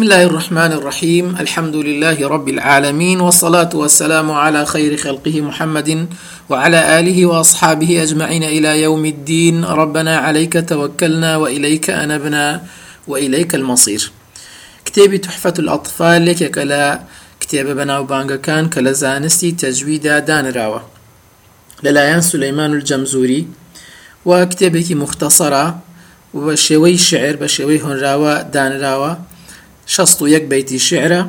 بسم 0.00 0.12
الله 0.12 0.24
الرحمن 0.24 0.72
الرحيم 0.72 1.36
الحمد 1.40 1.76
لله 1.76 2.28
رب 2.28 2.48
العالمين 2.48 3.20
والصلاة 3.20 3.70
والسلام 3.74 4.30
على 4.30 4.66
خير 4.66 4.96
خلقه 4.96 5.40
محمد 5.40 6.08
وعلى 6.48 6.98
آله 6.98 7.26
وأصحابه 7.26 8.02
أجمعين 8.02 8.44
إلى 8.44 8.82
يوم 8.82 9.04
الدين 9.04 9.64
ربنا 9.64 10.16
عليك 10.16 10.68
توكلنا 10.68 11.36
وإليك 11.36 11.90
أنبنا 11.90 12.62
وإليك 13.08 13.54
المصير 13.54 14.10
كتابي 14.84 15.18
تحفة 15.18 15.54
الأطفال 15.58 16.26
لك 16.26 16.50
كلا 16.50 17.00
كتاب 17.40 17.66
بناو 17.66 18.04
بانغا 18.04 18.36
كان 18.36 18.68
كلا 18.68 18.92
زانستي 18.92 19.52
تجويدا 19.52 20.18
دانراوة 20.18 20.82
للايان 21.82 22.20
سليمان 22.20 22.72
الجمزوري 22.72 23.46
وكتابك 24.24 24.92
مختصرة 24.92 25.78
وشوي 26.34 26.96
شعر 26.96 27.36
بشوي 27.36 27.80
هنراوة 27.80 28.42
دانراوة 28.42 29.29
شەست 29.94 30.18
و 30.22 30.28
یەک 30.34 30.44
بەیتی 30.52 30.78
شعرە. 30.88 31.22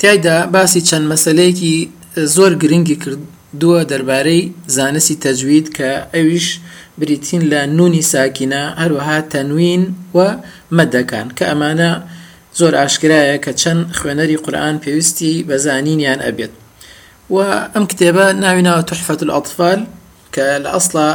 تایدا 0.00 0.36
باسی 0.54 0.80
چەند 0.88 1.06
مەسلەیەکی 1.12 1.76
زۆر 2.34 2.52
گرنگی 2.62 2.96
کردووە 3.02 3.80
دەربارەی 3.90 4.42
زانستی 4.76 5.16
تەجوید 5.24 5.66
کە 5.76 5.90
ئەویش 6.14 6.48
بریتین 6.98 7.42
لە 7.52 7.60
نونی 7.76 8.04
ساکینە 8.12 8.62
هەروەها 8.82 9.18
تەنوین 9.32 9.82
و 10.16 10.18
مەدەکان. 10.76 11.26
کە 11.36 11.44
ئەمانە 11.50 11.90
زۆر 12.58 12.72
ئاشکرایە 12.80 13.36
کە 13.44 13.52
چەند 13.60 13.82
خوێنەری 13.98 14.40
قورآن 14.44 14.76
پێویستی 14.84 15.34
بە 15.48 15.56
زانینیان 15.64 16.20
ئەبێت. 16.26 16.52
و 17.34 17.36
ئەم 17.74 17.84
کتێبە 17.90 18.26
ناویناوە 18.44 18.82
تحفەت 18.90 19.20
الأطفال 19.26 19.80
کە 20.34 20.46
لە 20.64 20.70
ئەسڵا 20.74 21.08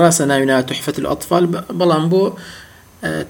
ڕاستە 0.00 0.24
ناویناوە 0.32 0.64
تحفەت 0.70 0.96
الأطفال 1.02 1.44
بەڵام 1.78 2.04
بۆ 2.12 2.22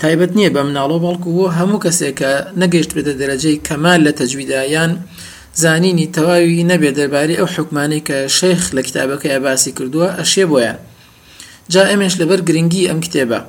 تایبەت 0.03 0.33
نییە 0.39 0.51
بە 0.55 0.63
مناڵۆ 0.69 0.97
بەڵکو 1.05 1.29
بۆ 1.37 1.47
هەموو 1.59 1.83
کەسێک 1.85 2.15
کە 2.21 2.33
نەگەشت 2.61 2.91
بێتە 2.97 3.13
دەرەجەی 3.21 3.57
کەمال 3.67 4.01
لە 4.07 4.13
تەجویدایان. 4.19 4.93
زانینی 5.63 6.07
تەواوی 6.17 6.65
نەبێت 6.71 6.95
دەربارەی 6.99 7.39
ئەو 7.41 7.49
حکمانەی 7.55 8.03
کە 8.09 8.19
شەیخ 8.39 8.63
لە 8.77 8.83
کتابەکەی 8.87 9.39
باسی 9.45 9.73
کردووە 9.79 10.09
ئەشێ 10.19 10.45
بۆیان 10.51 10.79
جا 11.73 11.83
ئەمێش 11.91 12.15
لەبەر 12.21 12.41
گرنگی 12.49 12.89
ئەم 12.91 13.01
کتێبە. 13.05 13.41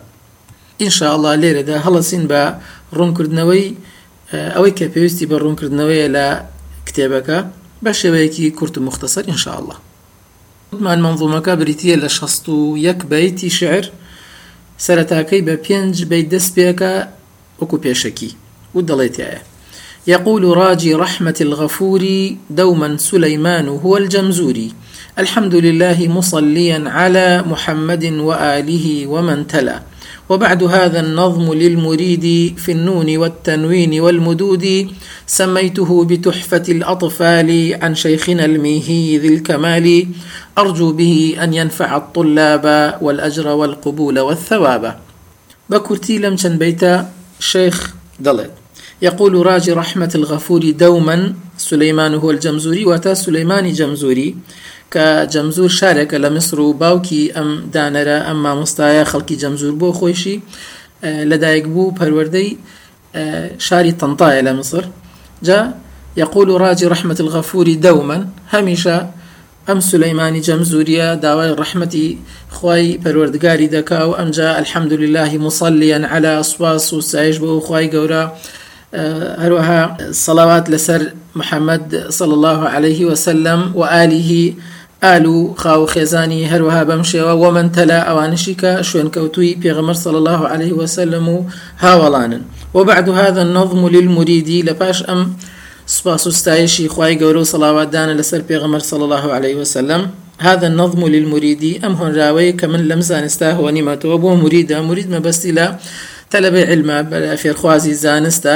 ئینشاءله 0.81 1.31
لێرەدا 1.41 1.77
هەڵەسین 1.85 2.23
بە 2.31 2.41
ڕوونکردنەوەی 2.97 3.67
ئەوەی 4.55 4.73
کە 4.77 4.85
پێویستی 4.93 5.25
بە 5.31 5.37
ڕوونکردنەوەی 5.43 6.09
لە 6.15 6.27
کتێبەکە 6.87 7.39
بە 7.83 7.91
شێوەیەکی 7.99 8.51
کورت 8.57 8.75
و 8.77 8.81
مختصر 8.87 9.23
ئینشاءله 9.31 9.75
مان 10.85 10.99
منظومەکە 11.05 11.53
بریتە 11.61 11.95
لە 12.03 12.09
16 12.17 12.77
یەک 12.87 12.99
بەیتی 13.11 13.49
شعر. 13.59 13.85
سەرەتاکەی 14.85 15.45
بە 15.47 15.55
پێنج 15.65 15.95
بەی 16.09 16.23
دەست 16.31 16.51
پێکە 16.57 16.93
وەکو 17.59 17.77
پێشەکی. 17.83 18.31
و 18.75 18.81
يقول 20.07 20.43
راجي 20.57 20.93
رحمة 20.93 21.35
الغفور 21.41 22.01
دوما 22.49 22.97
سليمان 22.97 23.67
هو 23.67 23.97
الجمزوري 23.97 24.71
الحمد 25.17 25.55
لله 25.55 26.07
مصليا 26.07 26.83
على 26.89 27.43
محمد 27.47 28.05
وآله 28.05 29.07
ومن 29.07 29.47
تلا. 29.47 29.81
وبعد 30.31 30.63
هذا 30.63 30.99
النظم 30.99 31.53
للمريد 31.53 32.55
في 32.57 32.71
النون 32.71 33.17
والتنوين 33.17 34.01
والمدود 34.01 34.65
سميته 35.27 36.05
بتحفة 36.05 36.63
الأطفال 36.69 37.49
عن 37.81 37.95
شيخنا 37.95 38.45
الميهي 38.45 39.17
ذي 39.17 39.27
الكمال. 39.27 40.07
أرجو 40.57 40.91
به 40.91 41.35
أن 41.43 41.53
ينفع 41.53 41.97
الطلاب 41.97 42.65
والأجر 43.01 43.47
والقبول 43.47 44.19
والثواب. 44.19 44.83
بكرتي 45.69 46.17
لم 46.17 46.35
بيت 46.43 46.83
شيخ 47.39 47.93
دلت 48.19 48.51
يقول 49.01 49.45
راجي 49.45 49.71
رحمة 49.71 50.11
الغفور 50.15 50.71
دوما 50.71 51.33
سليمان 51.57 52.13
هو 52.13 52.31
الجمزوري 52.31 52.85
وتا 52.85 53.13
سليمان 53.13 53.71
جمزوري. 53.71 54.35
کە 54.93 55.07
جەمزور 55.33 55.69
شارێکە 55.79 56.17
لە 56.23 56.29
میسر 56.35 56.59
و 56.59 56.73
باوکی 56.73 57.23
ئەم 57.35 57.49
دانەرە 57.73 58.17
ئەم 58.27 58.37
مامۆستایە 58.45 59.03
خەڵکی 59.11 59.35
جەمزور 59.41 59.73
بۆ 59.81 59.89
خۆشی. 59.99 60.37
لەدایک 61.31 61.65
بوو 61.73 61.95
پەروەردەی 61.99 62.49
شاری 63.67 63.93
تەنتایە 64.01 64.41
لە 64.47 64.51
مصر. 64.59 64.83
جا 65.47 65.59
يقول 66.17 66.61
راجي 66.61 66.85
رحمة 66.85 67.17
الغفور 67.19 67.67
دوما 67.73 68.17
هميشا 68.53 68.97
ئەم 69.67 69.79
سلەیمانی 69.79 70.41
جەمزوریە 70.47 71.07
داوای 71.25 71.55
ڕحمەتی 71.61 72.07
خی 72.57 72.99
پەروەردگاری 73.03 73.67
دەکا 73.75 74.01
و 74.09 74.13
ئەمجا 74.19 74.49
الحمد 74.61 74.93
لله 74.93 75.37
مصليا 75.37 75.99
على 76.13 76.43
سواس 76.43 76.93
و 76.93 77.01
سایش 77.01 77.35
بۆ 77.39 77.51
خی 77.67 77.85
گەورە. 77.93 78.23
هەروەها 79.43 79.81
سەڵاوات 80.25 80.65
لەسەر 80.73 81.01
محەممەد 81.39 82.09
صلى 82.09 82.33
الله 82.33 82.59
عليه 82.75 83.05
وسلم 83.05 83.59
وآله 83.75 84.53
ئال 85.03 85.25
و 85.25 85.53
خاو 85.61 85.87
خێزانی 85.93 86.49
هەروەها 86.51 86.83
بەم 86.89 87.03
شێوە 87.11 87.33
ومن 87.43 87.67
تلا 87.77 87.99
ئەوانشی 88.07 88.55
کە 88.61 88.71
شوێنکەوتوی 88.89 89.57
پێغمەر 89.63 89.97
صلى 90.03 90.17
الله 90.21 90.41
عليه 90.53 90.73
وسلم 90.73 91.25
و 91.29 91.37
هاوەڵانن. 91.83 92.41
وبعد 92.73 93.09
هذا 93.09 93.41
النظم 93.41 93.87
للمريدي 93.95 94.61
لپاش 94.61 95.03
ئەم 95.03 95.21
سپاس 95.85 96.27
و 96.27 96.31
ستایشی 96.31 96.89
خی 96.93 97.13
گەورە 97.21 97.39
و 97.41 97.49
سەڵاواتدانە 97.53 98.21
صلى 98.91 99.03
الله 99.03 99.25
عليه 99.33 99.55
وسلم. 99.55 100.01
هذا 100.41 100.67
النظم 100.67 101.07
للمريدي 101.07 101.79
ئەم 101.83 101.93
هۆنراوەی 102.01 102.61
کە 102.61 102.65
من 102.65 102.81
لەم 102.89 103.01
زانستا 103.01 103.49
هۆنیمەتەوە 103.59 104.17
بۆ 104.23 104.29
مریدا 104.43 104.81
مرید 104.81 105.07
مەبەستی 105.15 105.51
لە 105.57 105.67
تەلبەی 106.31 106.65
علمە 106.71 106.97
فێرخوازی 107.41 107.95
زانستە 108.05 108.55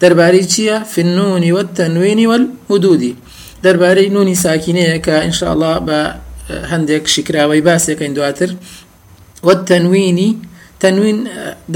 دەربارەی 0.00 0.44
چییە؟ 0.52 0.76
فنونی 0.92 1.52
وە 1.56 1.62
تەنوێنی 1.78 2.26
وەل 2.30 2.44
حدودی 2.70 3.16
دەربارەی 3.64 4.08
نونی 4.16 4.36
ساکینەیە 4.44 4.96
کە 5.06 5.14
ئینشاءله 5.24 5.72
بە 5.88 6.00
هەندێک 6.72 7.04
شکراوەی 7.14 7.62
باسێکەین 7.68 8.12
دواتر. 8.18 8.50
والتەنوینی 9.46 10.30
تەنوین 10.82 11.18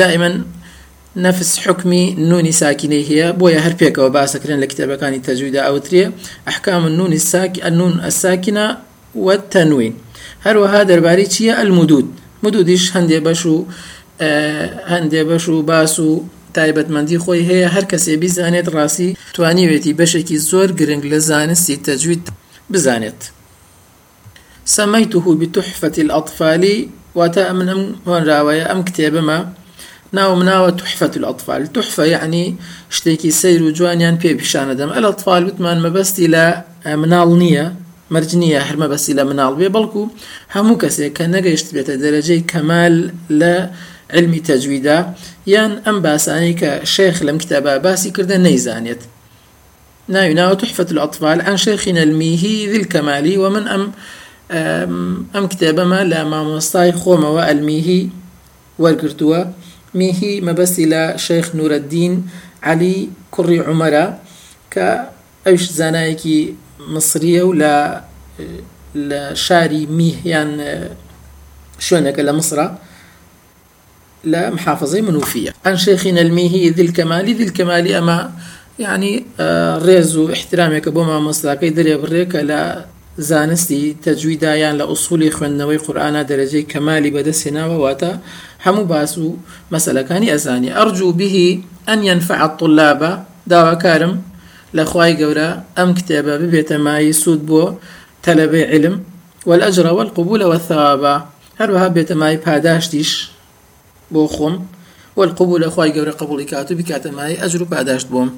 دائما 0.01 0.31
نفس 1.17 1.51
حکمی 1.65 2.05
نونی 2.31 2.53
ساکینەی 2.53 3.05
هەیە 3.11 3.29
بۆیە 3.41 3.61
هەر 3.65 3.75
پێکەوە 3.81 4.11
باسەکرێن 4.17 4.59
لە 4.63 4.67
کتێبەکانی 4.71 5.21
تەجویدا 5.27 5.63
ئەوترێ 5.69 6.05
ئەحکام 6.49 6.85
نونی 6.99 7.21
ساکی 7.33 7.61
ئەنون 7.65 7.95
ئەساکینە 8.07 8.67
والتەنوین 9.27 9.95
هەروەها 10.47 10.81
دەربارەی 10.91 11.29
چییە؟ 11.35 11.55
ئەلمودود 11.59 12.07
مدودیش 12.43 12.85
هەندێ 12.97 13.19
بەش 13.27 13.43
و 13.53 13.57
هەندێ 14.93 15.23
بەش 15.29 15.45
و 15.49 15.63
باس 15.71 15.95
و 16.07 16.11
تایبەتمەندی 16.57 17.19
خۆی 17.25 17.43
هەیە 17.51 17.69
هەر 17.75 17.85
کەسێ 17.93 18.15
بیزانێت 18.23 18.69
ڕاستی 18.75 19.11
توانیوێتی 19.35 19.97
بەشێکی 20.01 20.37
زۆر 20.51 20.69
گرنگ 20.79 21.05
لە 21.13 21.19
زانستی 21.29 21.77
تەجوید 21.87 22.25
بزانێت. 22.73 23.21
سميته 24.77 25.19
بتحفة 25.41 25.97
الأطفال 26.05 26.65
واتا 27.19 27.53
من 27.59 27.69
ئەم 27.75 27.83
هۆنراوەیە 28.09 28.65
ئەم 28.71 28.81
کتێبمە 28.89 29.39
ناو 30.19 30.31
مناوە 30.41 30.71
تحفة 30.81 31.15
الأطفال 31.21 31.63
تحفة 31.67 32.05
يعني 32.05 32.57
شتێکی 32.97 33.31
سەیر 33.41 33.61
و 33.63 33.71
جوانیان 33.77 34.17
پێ 34.23 34.31
پیشانە 34.41 34.75
دەم. 34.79 34.91
الأطفال 34.97 35.43
وتمان 35.49 35.79
مەبەستی 35.85 36.29
لە 36.35 36.47
مناڵ 37.03 37.31
نییە 37.43 37.67
مەرجنیە 38.15 38.61
هەرمە 38.69 38.87
بەسی 38.93 39.13
لە 39.19 39.25
مناڵ 39.31 39.53
بێ 39.61 39.69
بەڵکو 39.77 40.03
هەموو 40.55 40.81
کەسێک 40.83 41.13
کە 41.19 41.25
نەگەیشت 41.35 41.69
بێتە 41.75 41.95
دەرەجەی 42.03 42.41
کەمال 42.51 42.95
لە 43.41 43.55
علمی 44.17 44.41
تەجویدا 44.49 44.99
یان 45.47 45.73
ئەم 45.87 45.99
باسانی 46.07 46.55
کە 46.61 46.71
شێخ 46.95 47.17
لەم 47.27 47.39
کتابە 47.43 47.73
باسی 47.87 48.11
کردە 48.17 48.37
نەیزانێت. 48.47 49.03
ناوی 50.09 50.57
تحفة 50.57 50.87
الأطفال 50.91 51.41
عن 51.41 51.57
شيخنا 51.57 52.03
الميهي 52.03 52.57
ذي 52.71 52.77
الكمالي 52.77 53.39
ومن 53.39 53.69
أم 53.69 53.93
أم 55.37 55.47
كتابما 55.53 56.05
لا 56.05 56.21
مامۆستای 56.33 56.93
خۆمەوە 57.01 57.43
ئەلمیهی 57.49 58.11
وەرگرتووە. 58.83 59.41
میهی 59.95 60.41
مەبەستی 60.41 60.87
لە 60.93 61.03
شەیخ 61.27 61.47
نورەدین 61.59 62.15
علی 62.63 63.11
کوڕی 63.35 63.61
عمەرە 63.71 64.07
کە 64.75 64.89
ئەوش 65.47 65.65
زانایەکی 65.79 66.41
مصریە 66.95 67.43
و 67.49 67.53
لە 67.63 67.75
لە 69.11 69.23
شاری 69.35 69.87
میهیان 69.99 70.51
شوێنەکە 71.87 72.23
لە 72.29 72.33
مصرە 72.39 72.67
لە 74.25 74.51
محافظة 74.51 75.01
منوفية 75.01 75.55
عن 75.67 75.77
شيخنا 75.77 76.21
الميهي 76.21 76.71
ذي 76.71 76.83
الكمال 76.83 77.35
ذي 77.35 77.45
الكمال 77.45 77.93
أما 77.93 78.33
يعني 78.79 79.25
ڕێز 79.87 80.17
و 80.17 80.33
احترامێکە 80.35 80.91
بۆ 80.95 81.03
مامۆستاکەی 81.11 81.73
بڕێکە 81.75 82.41
لە 82.51 82.61
زانستی 83.19 83.97
تەجویدایان 84.05 84.79
لە 84.79 84.85
ئوسولی 84.91 85.31
خوێندنەوەی 85.31 85.83
قورئانە 85.87 86.23
دەرەجەی 86.31 86.69
کەمالی 86.73 87.15
بەدەستێناوە 87.17 87.77
واتە 87.85 88.13
هەموو 88.65 88.89
باس 88.93 89.19
و 89.19 89.37
مەسلەکانی 89.75 90.31
ئەزانی 90.35 90.75
أرجو 90.77 91.13
به 91.13 91.63
ئەن 91.89 92.01
ينفع 92.11 92.39
الطلابە 92.49 93.13
داواکارم 93.51 94.15
لە 94.77 94.85
خوای 94.91 95.17
گەورە 95.21 95.51
ئەم 95.77 95.91
کتێبە 95.99 96.35
ببێتە 96.43 96.77
مای 96.87 97.13
سوود 97.13 97.43
بۆ 97.49 97.65
تەلەبەی 98.27 98.65
علم 98.73 98.97
والأجر 99.47 99.87
والقبول 99.87 100.43
والثواب. 100.43 101.05
هەروەها 101.61 101.89
بێتە 101.97 102.15
مای 102.21 102.37
پاداشتیش 102.37 103.11
بۆ 104.13 104.23
خۆم. 104.35 104.55
والقبول 105.19 105.63
خی 105.75 105.91
گەورە 105.97 106.15
قبولی 106.21 106.45
کات 106.45 106.71
و 106.71 106.75
بکاتەمای 106.79 107.39
ئەجر 107.43 107.63
و 107.63 107.71
پاداشت 107.73 108.07
بووم 108.13 108.29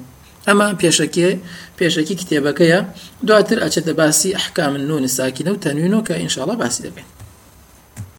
ئەمە 0.47 0.67
پێشەکێ 0.81 1.29
پێشەکی 1.77 2.15
کتێبەکەیە. 2.19 2.79
دواتر 3.27 3.57
ئەچێتە 3.63 3.93
باسی 3.99 4.29
ئەحکام 4.37 4.73
نونی 4.89 5.11
ساکینە 5.17 5.51
و 5.53 5.61
تەنوینەوە 5.63 6.07
کە 6.07 6.13
ئینشاالله 6.21 6.55
باسی 6.61 6.83
دەبێت. 6.85 7.20